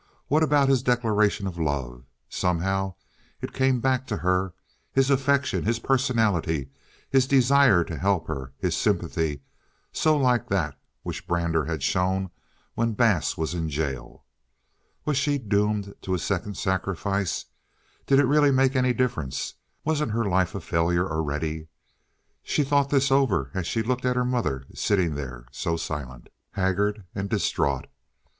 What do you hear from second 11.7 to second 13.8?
shown when Bass was in